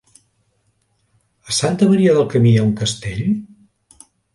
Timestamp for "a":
1.51-1.55